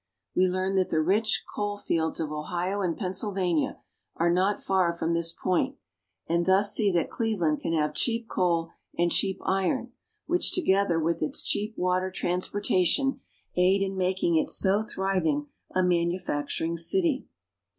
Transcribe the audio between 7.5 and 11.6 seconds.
can have cheap coal and cheap iron, which, together with its